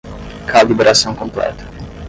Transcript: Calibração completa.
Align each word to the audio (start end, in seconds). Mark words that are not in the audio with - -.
Calibração 0.47 1.13
completa. 1.13 1.63